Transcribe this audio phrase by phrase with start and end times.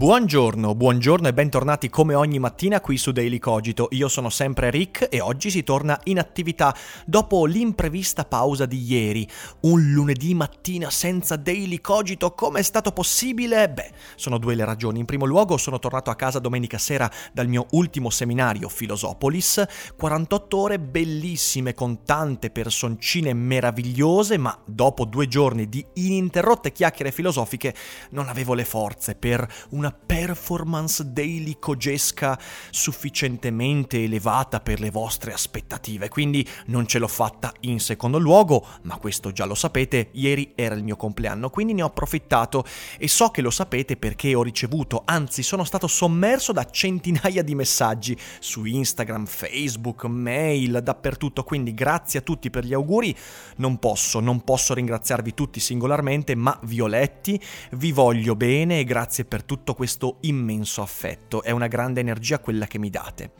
[0.00, 3.88] Buongiorno, buongiorno e bentornati come ogni mattina qui su Daily Cogito.
[3.90, 9.28] Io sono sempre Rick e oggi si torna in attività dopo l'imprevista pausa di ieri.
[9.60, 13.68] Un lunedì mattina senza Daily Cogito, come è stato possibile?
[13.68, 15.00] Beh, sono due le ragioni.
[15.00, 19.62] In primo luogo sono tornato a casa domenica sera dal mio ultimo seminario Filosopolis,
[19.98, 27.74] 48 ore bellissime con tante personcine meravigliose, ma dopo due giorni di ininterrotte chiacchiere filosofiche
[28.12, 32.38] non avevo le forze per una performance daily cogesca
[32.70, 38.96] sufficientemente elevata per le vostre aspettative, quindi non ce l'ho fatta in secondo luogo, ma
[38.96, 42.64] questo già lo sapete, ieri era il mio compleanno, quindi ne ho approfittato
[42.98, 47.54] e so che lo sapete perché ho ricevuto, anzi sono stato sommerso da centinaia di
[47.54, 53.14] messaggi su Instagram, Facebook, mail, dappertutto, quindi grazie a tutti per gli auguri,
[53.56, 57.40] non posso, non posso ringraziarvi tutti singolarmente, ma vi ho letti,
[57.72, 62.66] vi voglio bene e grazie per tutto questo immenso affetto, è una grande energia quella
[62.66, 63.32] che mi date.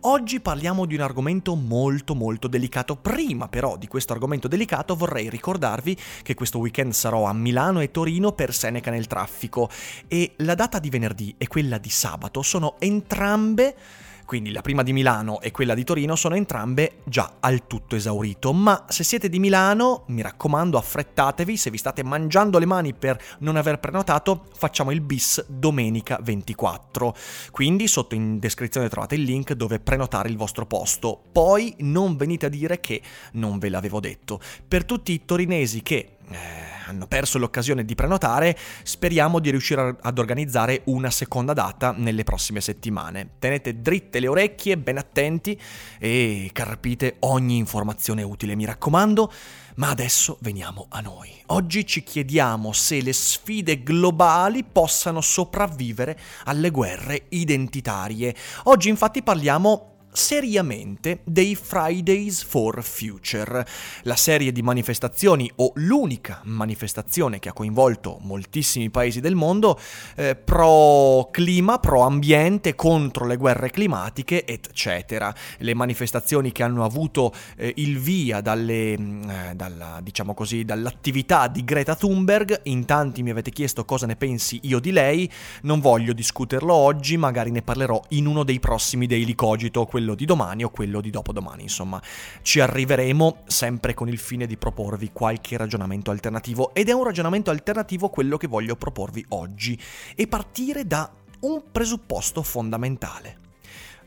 [0.00, 5.28] Oggi parliamo di un argomento molto molto delicato, prima però di questo argomento delicato vorrei
[5.28, 9.70] ricordarvi che questo weekend sarò a Milano e Torino per Seneca nel traffico.
[10.08, 13.76] E la data di venerdì e quella di sabato sono entrambe
[14.24, 18.52] quindi la prima di Milano e quella di Torino sono entrambe già al tutto esaurito,
[18.52, 23.20] ma se siete di Milano, mi raccomando, affrettatevi, se vi state mangiando le mani per
[23.40, 27.14] non aver prenotato, facciamo il bis domenica 24.
[27.50, 31.22] Quindi sotto in descrizione trovate il link dove prenotare il vostro posto.
[31.30, 33.02] Poi non venite a dire che
[33.32, 34.40] non ve l'avevo detto.
[34.66, 36.16] Per tutti i torinesi che...
[36.28, 42.24] Eh, hanno perso l'occasione di prenotare, speriamo di riuscire ad organizzare una seconda data nelle
[42.24, 43.30] prossime settimane.
[43.38, 45.60] Tenete dritte le orecchie, ben attenti
[45.98, 49.32] e carpite ogni informazione utile, mi raccomando.
[49.76, 51.30] Ma adesso veniamo a noi.
[51.46, 58.34] Oggi ci chiediamo se le sfide globali possano sopravvivere alle guerre identitarie.
[58.64, 63.66] Oggi infatti parliamo seriamente dei Fridays for Future,
[64.02, 69.78] la serie di manifestazioni o l'unica manifestazione che ha coinvolto moltissimi paesi del mondo
[70.14, 75.34] eh, pro clima, pro ambiente, contro le guerre climatiche, eccetera.
[75.58, 81.64] Le manifestazioni che hanno avuto eh, il via dalle, eh, dalla, diciamo così, dall'attività di
[81.64, 85.28] Greta Thunberg, in tanti mi avete chiesto cosa ne pensi io di lei,
[85.62, 90.26] non voglio discuterlo oggi, magari ne parlerò in uno dei prossimi Daily Cogito, quello di
[90.26, 92.02] domani o quello di dopodomani, insomma.
[92.42, 97.50] Ci arriveremo sempre con il fine di proporvi qualche ragionamento alternativo ed è un ragionamento
[97.50, 99.80] alternativo quello che voglio proporvi oggi
[100.14, 101.10] e partire da
[101.40, 103.38] un presupposto fondamentale.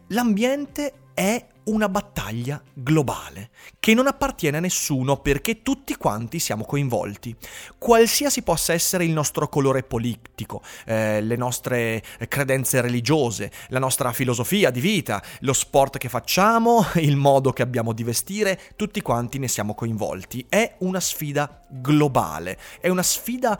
[0.09, 7.35] L'ambiente è una battaglia globale che non appartiene a nessuno perché tutti quanti siamo coinvolti.
[7.79, 14.69] Qualsiasi possa essere il nostro colore politico, eh, le nostre credenze religiose, la nostra filosofia
[14.69, 19.47] di vita, lo sport che facciamo, il modo che abbiamo di vestire, tutti quanti ne
[19.47, 20.45] siamo coinvolti.
[20.47, 23.59] È una sfida globale, è una sfida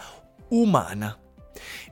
[0.49, 1.17] umana.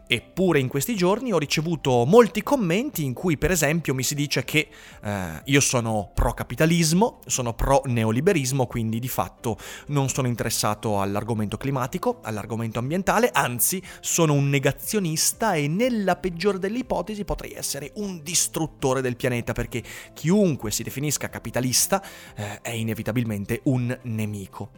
[0.08, 4.44] Eppure in questi giorni ho ricevuto molti commenti in cui per esempio mi si dice
[4.44, 4.68] che
[5.04, 9.58] eh, io sono pro capitalismo, sono pro neoliberismo, quindi di fatto
[9.88, 16.78] non sono interessato all'argomento climatico, all'argomento ambientale, anzi sono un negazionista e nella peggiore delle
[16.78, 19.82] ipotesi potrei essere un distruttore del pianeta perché
[20.14, 22.04] chiunque si definisca capitalista
[22.36, 24.70] eh, è inevitabilmente un nemico.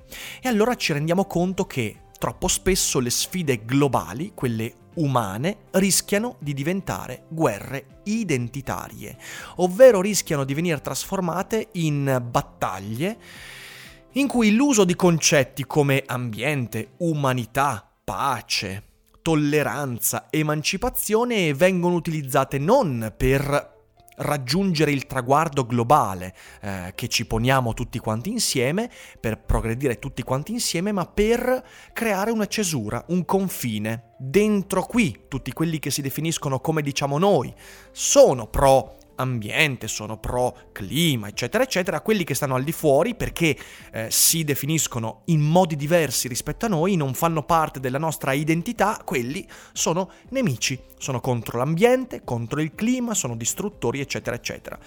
[0.41, 6.53] E allora ci rendiamo conto che troppo spesso le sfide globali, quelle umane, rischiano di
[6.53, 9.17] diventare guerre identitarie,
[9.57, 13.17] ovvero rischiano di venire trasformate in battaglie
[14.13, 18.83] in cui l'uso di concetti come ambiente, umanità, pace,
[19.21, 23.76] tolleranza, emancipazione vengono utilizzate non per
[24.17, 30.51] raggiungere il traguardo globale eh, che ci poniamo tutti quanti insieme, per progredire tutti quanti
[30.51, 34.13] insieme, ma per creare una cesura, un confine.
[34.17, 37.53] Dentro qui, tutti quelli che si definiscono come diciamo noi,
[37.91, 43.55] sono pro ambiente, sono pro clima, eccetera, eccetera, quelli che stanno al di fuori perché
[43.91, 49.01] eh, si definiscono in modi diversi rispetto a noi, non fanno parte della nostra identità,
[49.03, 54.79] quelli sono nemici, sono contro l'ambiente, contro il clima, sono distruttori, eccetera, eccetera.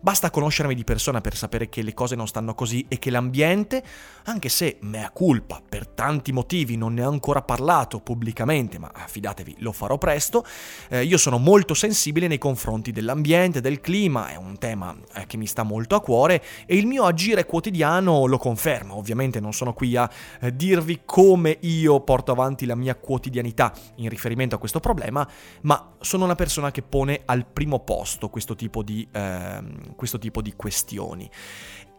[0.00, 3.82] Basta conoscermi di persona per sapere che le cose non stanno così e che l'ambiente,
[4.24, 9.56] anche se mea culpa, per tanti motivi non ne ho ancora parlato pubblicamente, ma fidatevi,
[9.58, 10.44] lo farò presto,
[10.90, 15.36] eh, io sono molto sensibile nei confronti dell'ambiente, del clima, è un tema eh, che
[15.36, 18.94] mi sta molto a cuore e il mio agire quotidiano lo conferma.
[18.94, 20.08] Ovviamente non sono qui a
[20.40, 25.28] eh, dirvi come io porto avanti la mia quotidianità in riferimento a questo problema,
[25.62, 29.62] ma sono una persona che pone al primo posto questo tipo di, eh,
[29.96, 31.28] questo tipo di questioni.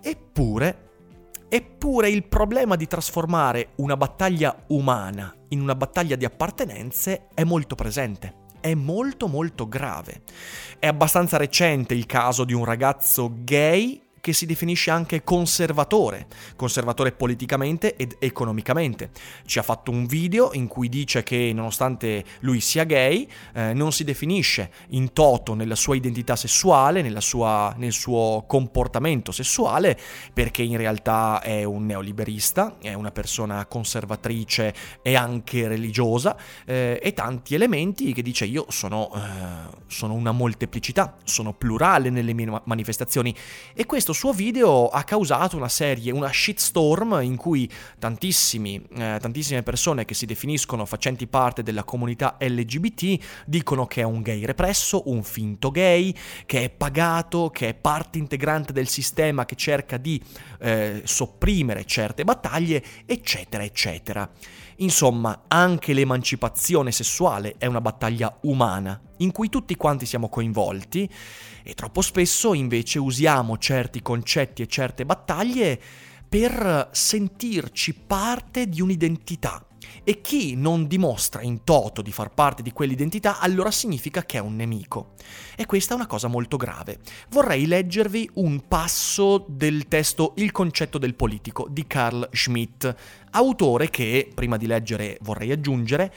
[0.01, 0.89] Eppure,
[1.49, 7.75] eppure il problema di trasformare una battaglia umana in una battaglia di appartenenze è molto
[7.75, 10.23] presente è molto molto grave.
[10.79, 16.25] È abbastanza recente il caso di un ragazzo gay che si definisce anche conservatore,
[16.55, 19.11] conservatore politicamente ed economicamente.
[19.45, 23.91] Ci ha fatto un video in cui dice che nonostante lui sia gay, eh, non
[23.91, 29.95] si definisce in toto nella sua identità sessuale, sua, nel suo comportamento sessuale,
[30.33, 34.73] perché in realtà è un neoliberista, è una persona conservatrice
[35.03, 36.35] e anche religiosa,
[36.65, 42.33] eh, e tanti elementi che dice io sono, eh, sono una molteplicità, sono plurale nelle
[42.33, 43.35] mie manifestazioni
[43.75, 50.05] e questo suo video ha causato una serie, una shitstorm in cui eh, tantissime persone
[50.05, 55.23] che si definiscono facenti parte della comunità LGBT dicono che è un gay represso, un
[55.23, 56.15] finto gay,
[56.45, 60.21] che è pagato, che è parte integrante del sistema che cerca di
[60.59, 64.29] eh, sopprimere certe battaglie, eccetera, eccetera.
[64.77, 71.09] Insomma, anche l'emancipazione sessuale è una battaglia umana, in cui tutti quanti siamo coinvolti
[71.63, 75.79] e troppo spesso invece usiamo certi concetti e certe battaglie
[76.27, 79.65] per sentirci parte di un'identità
[80.03, 84.41] e chi non dimostra in toto di far parte di quell'identità, allora significa che è
[84.41, 85.13] un nemico.
[85.55, 86.99] E questa è una cosa molto grave.
[87.29, 92.95] Vorrei leggervi un passo del testo Il concetto del politico di Carl Schmitt,
[93.31, 96.13] autore che, prima di leggere vorrei aggiungere,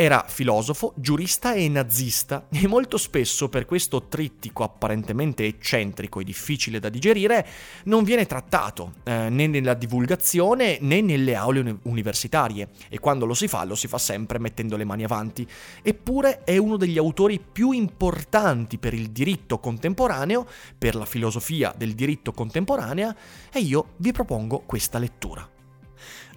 [0.00, 6.78] era filosofo, giurista e nazista e molto spesso per questo trittico apparentemente eccentrico e difficile
[6.78, 7.44] da digerire
[7.86, 13.34] non viene trattato eh, né nella divulgazione né nelle aule uni- universitarie e quando lo
[13.34, 15.44] si fa lo si fa sempre mettendo le mani avanti.
[15.82, 20.46] Eppure è uno degli autori più importanti per il diritto contemporaneo,
[20.78, 23.16] per la filosofia del diritto contemporanea
[23.52, 25.57] e io vi propongo questa lettura.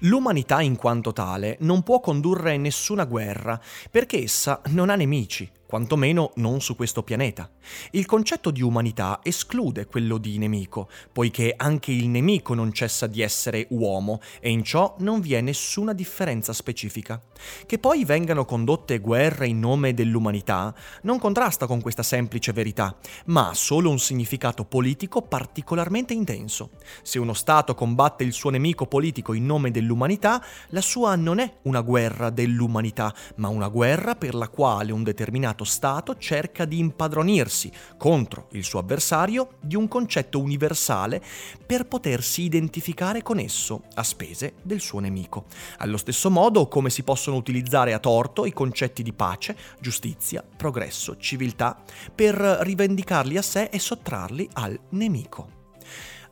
[0.05, 3.59] L'umanità in quanto tale non può condurre nessuna guerra,
[3.91, 7.49] perché essa non ha nemici, quantomeno non su questo pianeta.
[7.91, 13.21] Il concetto di umanità esclude quello di nemico, poiché anche il nemico non cessa di
[13.21, 17.21] essere uomo e in ciò non vi è nessuna differenza specifica.
[17.65, 22.93] Che poi vengano condotte guerre in nome dell'umanità non contrasta con questa semplice verità,
[23.27, 26.71] ma ha solo un significato politico particolarmente intenso.
[27.01, 31.59] Se uno Stato combatte il suo nemico politico in nome dell'umanità, la sua non è
[31.61, 36.79] una guerra dell'umanità, ma una guerra per la quale un determinato determinato Stato cerca di
[36.79, 41.21] impadronirsi contro il suo avversario di un concetto universale
[41.65, 45.45] per potersi identificare con esso a spese del suo nemico.
[45.77, 51.17] Allo stesso modo come si possono utilizzare a torto i concetti di pace, giustizia, progresso,
[51.17, 51.81] civiltà
[52.13, 55.60] per rivendicarli a sé e sottrarli al nemico.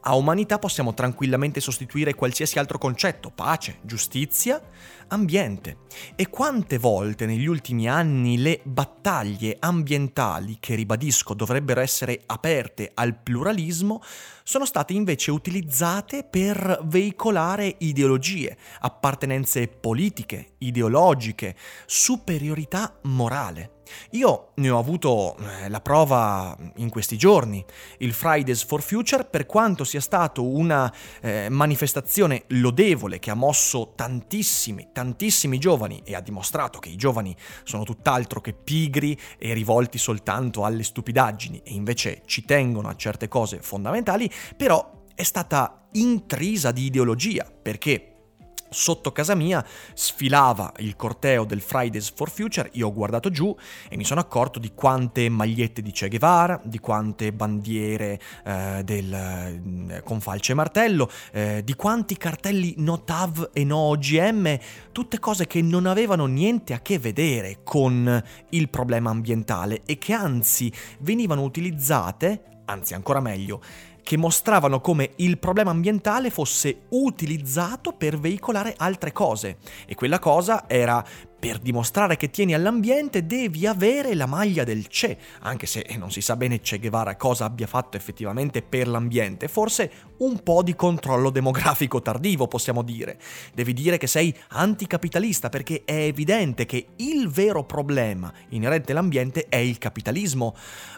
[0.02, 4.62] A umanità possiamo tranquillamente sostituire qualsiasi altro concetto, pace, giustizia,
[5.10, 5.80] ambiente.
[6.16, 13.18] E quante volte negli ultimi anni le battaglie ambientali, che ribadisco dovrebbero essere aperte al
[13.18, 14.02] pluralismo,
[14.44, 23.79] sono state invece utilizzate per veicolare ideologie, appartenenze politiche, ideologiche, superiorità morale.
[24.12, 27.64] Io ne ho avuto eh, la prova in questi giorni.
[28.00, 33.94] Il Fridays for Future, per quanto sia stato una eh, manifestazione lodevole che ha mosso
[33.96, 39.98] tantissimi, tantissimi giovani e ha dimostrato che i giovani sono tutt'altro che pigri e rivolti
[39.98, 46.72] soltanto alle stupidaggini e invece ci tengono a certe cose fondamentali, però è stata intrisa
[46.72, 48.09] di ideologia, perché
[48.70, 53.56] sotto casa mia sfilava il corteo del Fridays for Future, io ho guardato giù
[53.90, 59.14] e mi sono accorto di quante magliette di Che Guevara, di quante bandiere eh, del,
[59.14, 64.58] eh, con falce e martello, eh, di quanti cartelli no TAV e no OGM,
[64.92, 70.14] tutte cose che non avevano niente a che vedere con il problema ambientale e che
[70.14, 73.62] anzi venivano utilizzate, anzi ancora meglio,
[74.10, 79.58] che mostravano come il problema ambientale fosse utilizzato per veicolare altre cose.
[79.86, 81.06] E quella cosa era
[81.40, 86.20] per dimostrare che tieni all'ambiente devi avere la maglia del CE, anche se non si
[86.20, 91.30] sa bene Che Guevara cosa abbia fatto effettivamente per l'ambiente, forse un po' di controllo
[91.30, 93.18] demografico tardivo possiamo dire.
[93.54, 99.56] Devi dire che sei anticapitalista perché è evidente che il vero problema inerente all'ambiente è
[99.56, 100.56] il capitalismo,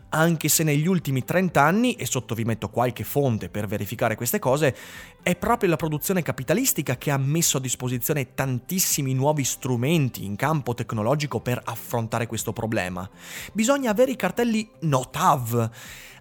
[0.09, 4.39] anche se negli ultimi 30 anni, e sotto vi metto qualche fonte per verificare queste
[4.39, 4.75] cose,
[5.23, 10.73] è proprio la produzione capitalistica che ha messo a disposizione tantissimi nuovi strumenti in campo
[10.73, 13.07] tecnologico per affrontare questo problema.
[13.53, 15.69] Bisogna avere i cartelli NOTAV,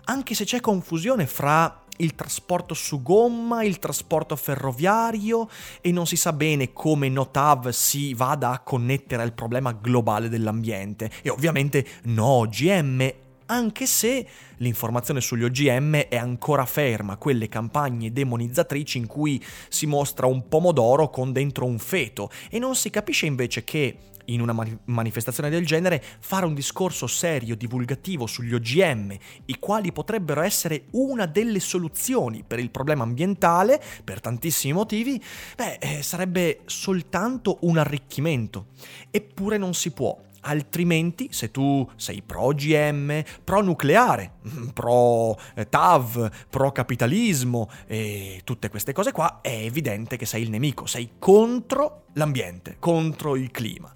[0.05, 5.49] anche se c'è confusione fra il trasporto su gomma, il trasporto ferroviario
[5.81, 11.11] e non si sa bene come NOTAV si vada a connettere al problema globale dell'ambiente
[11.23, 13.13] e ovviamente no OGM
[13.51, 14.27] anche se
[14.59, 21.11] l'informazione sugli OGM è ancora ferma, quelle campagne demonizzatrici in cui si mostra un pomodoro
[21.11, 24.55] con dentro un feto e non si capisce invece che in una
[24.85, 29.17] manifestazione del genere fare un discorso serio, divulgativo sugli OGM,
[29.47, 35.21] i quali potrebbero essere una delle soluzioni per il problema ambientale, per tantissimi motivi,
[35.57, 38.67] beh, eh, sarebbe soltanto un arricchimento.
[39.11, 40.17] Eppure non si può.
[40.41, 44.33] Altrimenti, se tu sei pro OGM, pro nucleare,
[44.73, 50.51] pro eh, TAV, pro capitalismo e tutte queste cose qua, è evidente che sei il
[50.51, 53.93] nemico, sei contro l'ambiente, contro il clima.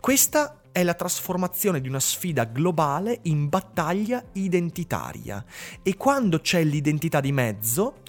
[0.00, 5.44] Questa è la trasformazione di una sfida globale in battaglia identitaria.
[5.82, 8.02] E quando c'è l'identità di mezzo,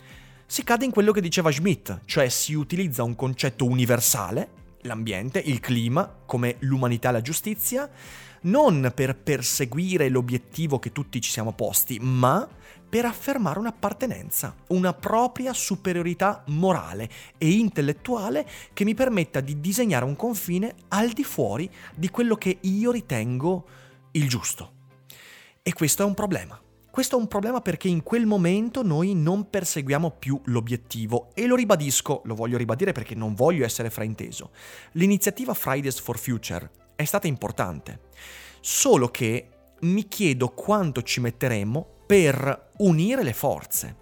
[0.46, 4.50] si cade in quello che diceva Schmidt, cioè si utilizza un concetto universale,
[4.82, 7.90] l'ambiente, il clima, come l'umanità e la giustizia,
[8.42, 12.48] non per perseguire l'obiettivo che tutti ci siamo posti, ma
[12.90, 20.16] per affermare un'appartenenza, una propria superiorità morale e intellettuale che mi permetta di disegnare un
[20.16, 23.66] confine al di fuori di quello che io ritengo
[24.12, 24.72] il giusto.
[25.62, 26.60] E questo è un problema.
[26.92, 31.56] Questo è un problema perché in quel momento noi non perseguiamo più l'obiettivo e lo
[31.56, 34.50] ribadisco, lo voglio ribadire perché non voglio essere frainteso.
[34.94, 38.02] L'iniziativa Fridays for Future è stata importante,
[38.60, 39.50] solo che
[39.82, 43.98] mi chiedo quanto ci metteremo per unire le forze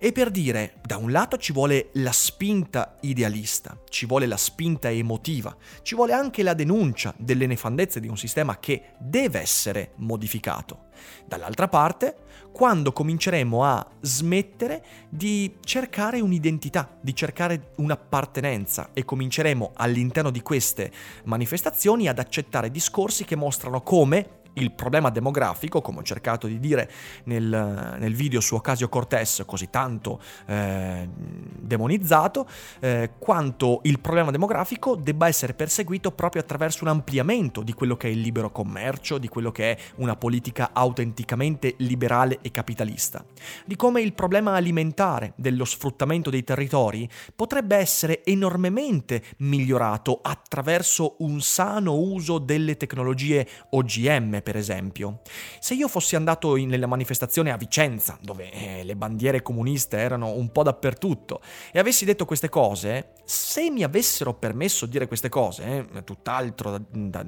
[0.00, 4.90] e per dire da un lato ci vuole la spinta idealista, ci vuole la spinta
[4.90, 10.86] emotiva, ci vuole anche la denuncia delle nefandezze di un sistema che deve essere modificato.
[11.24, 12.16] Dall'altra parte,
[12.50, 20.90] quando cominceremo a smettere di cercare un'identità, di cercare un'appartenenza e cominceremo all'interno di queste
[21.26, 26.90] manifestazioni ad accettare discorsi che mostrano come il problema demografico, come ho cercato di dire
[27.24, 32.46] nel, nel video su Ocasio Cortez, così tanto eh, demonizzato,
[32.80, 38.08] eh, quanto il problema demografico debba essere perseguito proprio attraverso un ampliamento di quello che
[38.08, 43.24] è il libero commercio, di quello che è una politica autenticamente liberale e capitalista,
[43.64, 51.40] di come il problema alimentare dello sfruttamento dei territori potrebbe essere enormemente migliorato attraverso un
[51.40, 55.20] sano uso delle tecnologie OGM, per esempio.
[55.58, 60.32] Se io fossi andato in, nella manifestazione a Vicenza, dove eh, le bandiere comuniste erano
[60.32, 61.40] un po' dappertutto,
[61.72, 66.70] e avessi detto queste cose, se mi avessero permesso di dire queste cose, eh, tutt'altro,
[66.70, 67.24] da, da,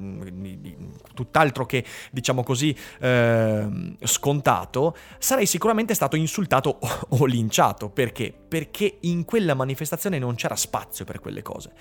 [1.13, 7.89] tutt'altro, che, diciamo così, eh, scontato, sarei sicuramente stato insultato o, o linciato.
[7.89, 8.33] Perché?
[8.47, 11.71] Perché in quella manifestazione non c'era spazio per quelle cose.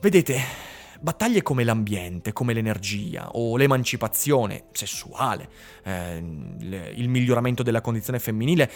[0.00, 0.40] Vedete,
[1.00, 5.48] Battaglie come l'ambiente, come l'energia o l'emancipazione sessuale,
[5.84, 8.70] eh, il miglioramento della condizione femminile,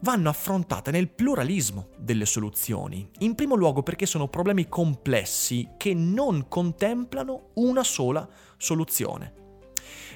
[0.00, 6.46] vanno affrontate nel pluralismo delle soluzioni, in primo luogo perché sono problemi complessi che non
[6.48, 9.32] contemplano una sola soluzione.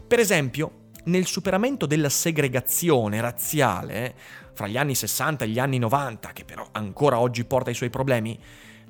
[0.06, 4.14] Per esempio, nel superamento della segregazione razziale,
[4.52, 7.90] fra gli anni 60 e gli anni 90, che però ancora oggi porta i suoi
[7.90, 8.38] problemi,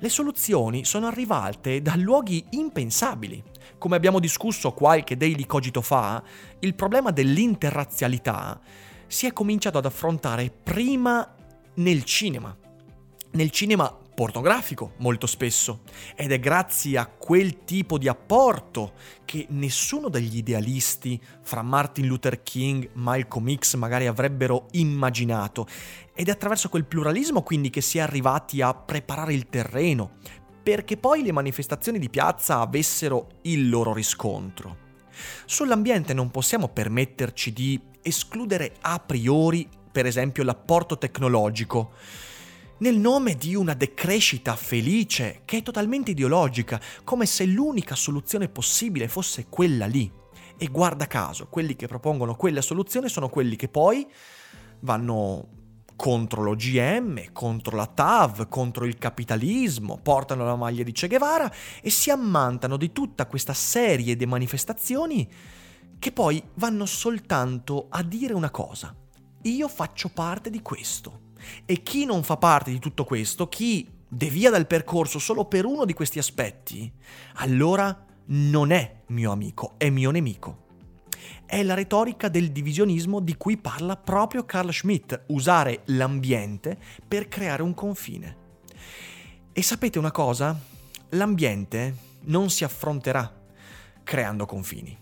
[0.03, 3.41] le soluzioni sono arrivate da luoghi impensabili.
[3.77, 6.21] Come abbiamo discusso qualche daily cogito fa,
[6.59, 8.59] il problema dell'interrazzialità
[9.07, 11.33] si è cominciato ad affrontare prima
[11.75, 12.53] nel cinema.
[13.31, 15.81] Nel cinema pornografico molto spesso.
[16.15, 18.93] Ed è grazie a quel tipo di apporto
[19.25, 25.67] che nessuno degli idealisti fra Martin Luther King, Malcolm X magari avrebbero immaginato.
[26.13, 30.17] Ed è attraverso quel pluralismo quindi che si è arrivati a preparare il terreno
[30.63, 34.77] perché poi le manifestazioni di piazza avessero il loro riscontro.
[35.45, 41.91] Sull'ambiente non possiamo permetterci di escludere a priori, per esempio, l'apporto tecnologico
[42.79, 49.07] nel nome di una decrescita felice che è totalmente ideologica, come se l'unica soluzione possibile
[49.07, 50.11] fosse quella lì.
[50.57, 54.07] E guarda caso, quelli che propongono quella soluzione sono quelli che poi
[54.81, 55.47] vanno
[55.95, 61.51] contro l'OGM, contro la TAV, contro il capitalismo, portano la maglia di Che Guevara
[61.81, 65.29] e si ammantano di tutta questa serie di manifestazioni
[65.99, 68.93] che poi vanno soltanto a dire una cosa.
[69.43, 71.22] Io faccio parte di questo.
[71.65, 75.85] E chi non fa parte di tutto questo, chi devia dal percorso solo per uno
[75.85, 76.91] di questi aspetti,
[77.35, 80.61] allora non è mio amico, è mio nemico.
[81.45, 87.61] È la retorica del divisionismo di cui parla proprio Carl Schmitt, usare l'ambiente per creare
[87.61, 88.37] un confine.
[89.51, 90.57] E sapete una cosa?
[91.09, 93.41] L'ambiente non si affronterà
[94.03, 94.97] creando confini.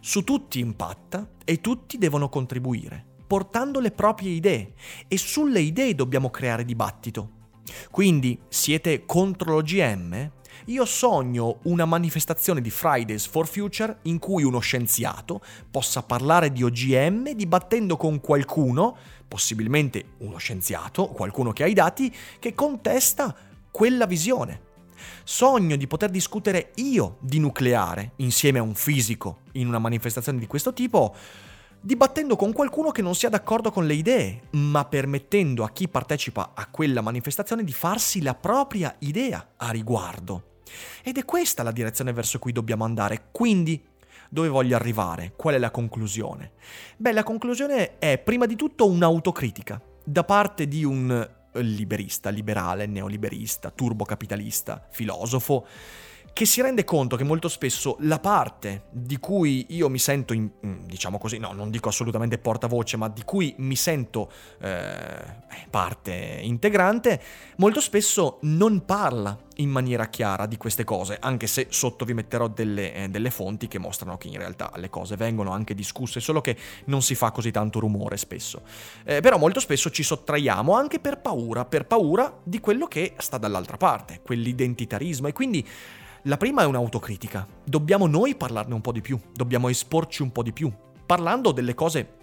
[0.00, 4.74] Su tutti impatta e tutti devono contribuire portando le proprie idee
[5.08, 7.30] e sulle idee dobbiamo creare dibattito.
[7.90, 10.30] Quindi siete contro l'OGM?
[10.66, 15.40] Io sogno una manifestazione di Fridays for Future in cui uno scienziato
[15.70, 18.96] possa parlare di OGM dibattendo con qualcuno,
[19.28, 23.34] possibilmente uno scienziato, qualcuno che ha i dati, che contesta
[23.70, 24.62] quella visione.
[25.22, 30.46] Sogno di poter discutere io di nucleare insieme a un fisico in una manifestazione di
[30.46, 31.14] questo tipo
[31.86, 36.50] dibattendo con qualcuno che non sia d'accordo con le idee, ma permettendo a chi partecipa
[36.52, 40.62] a quella manifestazione di farsi la propria idea a riguardo.
[41.04, 43.28] Ed è questa la direzione verso cui dobbiamo andare.
[43.30, 43.80] Quindi,
[44.28, 45.34] dove voglio arrivare?
[45.36, 46.54] Qual è la conclusione?
[46.96, 53.70] Beh, la conclusione è prima di tutto un'autocritica da parte di un liberista, liberale, neoliberista,
[53.70, 55.64] turbocapitalista, filosofo
[56.36, 60.50] che si rende conto che molto spesso la parte di cui io mi sento, in,
[60.66, 65.24] mm, diciamo così, no, non dico assolutamente portavoce, ma di cui mi sento eh,
[65.70, 67.22] parte integrante,
[67.56, 72.48] molto spesso non parla in maniera chiara di queste cose, anche se sotto vi metterò
[72.48, 76.42] delle, eh, delle fonti che mostrano che in realtà le cose vengono anche discusse, solo
[76.42, 78.60] che non si fa così tanto rumore spesso.
[79.06, 83.38] Eh, però molto spesso ci sottraiamo anche per paura, per paura di quello che sta
[83.38, 85.66] dall'altra parte, quell'identitarismo e quindi
[86.26, 87.46] la prima è un'autocritica.
[87.64, 90.72] Dobbiamo noi parlarne un po' di più, dobbiamo esporci un po' di più,
[91.06, 92.15] parlando delle cose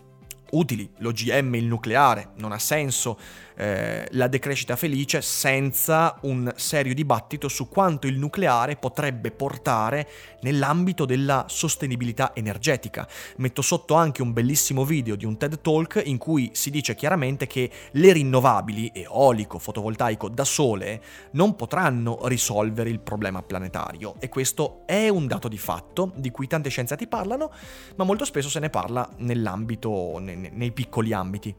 [0.53, 3.17] utili, l'OGM, il nucleare, non ha senso
[3.55, 10.07] eh, la decrescita felice senza un serio dibattito su quanto il nucleare potrebbe portare
[10.41, 13.07] nell'ambito della sostenibilità energetica.
[13.37, 17.47] Metto sotto anche un bellissimo video di un TED Talk in cui si dice chiaramente
[17.47, 24.83] che le rinnovabili, eolico, fotovoltaico da sole, non potranno risolvere il problema planetario e questo
[24.85, 27.51] è un dato di fatto di cui tante scienziati parlano,
[27.95, 30.19] ma molto spesso se ne parla nell'ambito,
[30.51, 31.53] nei, piccoli ambiti.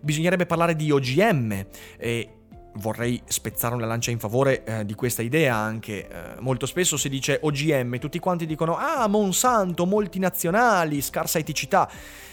[0.00, 2.38] Bisognerebbe parlare di OGM, e
[2.78, 6.08] vorrei spezzare una lancia in favore eh, di questa idea anche.
[6.08, 11.90] Eh, molto spesso si dice OGM, tutti quanti dicono ah Monsanto, multinazionali, scarsa eticità.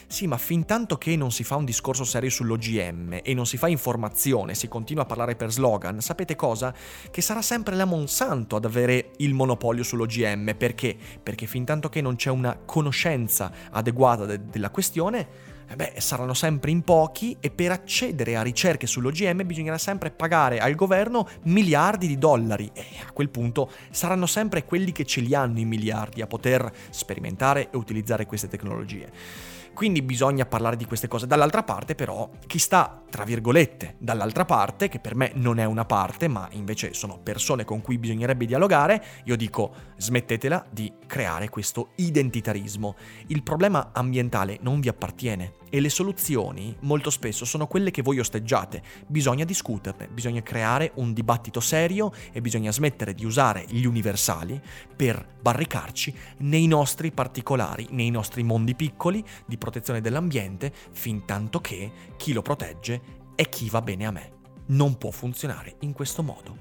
[0.07, 3.57] Sì, ma fin tanto che non si fa un discorso serio sull'OGM e non si
[3.57, 6.73] fa informazione, si continua a parlare per slogan, sapete cosa?
[7.09, 10.55] Che sarà sempre la Monsanto ad avere il monopolio sull'OGM.
[10.57, 10.95] Perché?
[11.21, 16.71] Perché fin tanto che non c'è una conoscenza adeguata de- della questione, beh, saranno sempre
[16.71, 22.17] in pochi e per accedere a ricerche sull'OGM bisognerà sempre pagare al governo miliardi di
[22.17, 26.27] dollari e a quel punto saranno sempre quelli che ce li hanno i miliardi a
[26.27, 29.54] poter sperimentare e utilizzare queste tecnologie.
[29.75, 31.27] Quindi bisogna parlare di queste cose.
[31.27, 35.83] Dall'altra parte però, chi sta, tra virgolette, dall'altra parte, che per me non è una
[35.83, 41.89] parte, ma invece sono persone con cui bisognerebbe dialogare, io dico smettetela di creare questo
[41.95, 42.95] identitarismo.
[43.27, 48.17] Il problema ambientale non vi appartiene e le soluzioni molto spesso sono quelle che voi
[48.17, 48.81] osteggiate.
[49.07, 54.57] Bisogna discuterne, bisogna creare un dibattito serio e bisogna smettere di usare gli universali
[54.95, 61.91] per barricarci nei nostri particolari, nei nostri mondi piccoli di protezione dell'ambiente, fin tanto che
[62.15, 63.01] chi lo protegge
[63.35, 64.31] è chi va bene a me.
[64.67, 66.57] Non può funzionare in questo modo.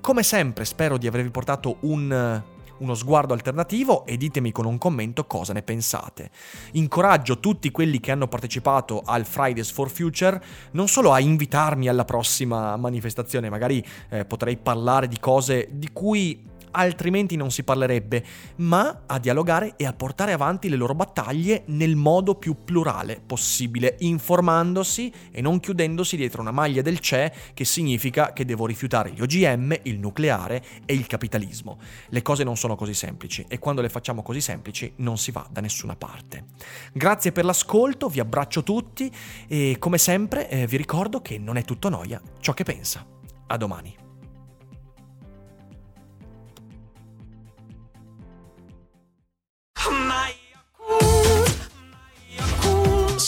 [0.00, 2.40] Come sempre spero di avervi portato un
[2.80, 6.30] uno sguardo alternativo e ditemi con un commento cosa ne pensate.
[6.72, 12.04] Incoraggio tutti quelli che hanno partecipato al Fridays for Future non solo a invitarmi alla
[12.04, 18.24] prossima manifestazione, magari eh, potrei parlare di cose di cui altrimenti non si parlerebbe,
[18.56, 23.96] ma a dialogare e a portare avanti le loro battaglie nel modo più plurale possibile,
[24.00, 29.20] informandosi e non chiudendosi dietro una maglia del CE che significa che devo rifiutare gli
[29.20, 31.78] OGM, il nucleare e il capitalismo.
[32.08, 35.46] Le cose non sono così semplici e quando le facciamo così semplici non si va
[35.50, 36.44] da nessuna parte.
[36.92, 39.10] Grazie per l'ascolto, vi abbraccio tutti
[39.48, 43.06] e come sempre eh, vi ricordo che non è tutto noia ciò che pensa.
[43.46, 43.99] A domani.